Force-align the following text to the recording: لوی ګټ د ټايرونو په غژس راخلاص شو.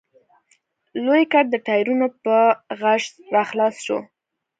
لوی 1.05 1.23
ګټ 1.33 1.45
د 1.51 1.55
ټايرونو 1.67 2.07
په 2.23 2.35
غژس 2.79 3.13
راخلاص 3.37 3.75
شو. 3.85 3.97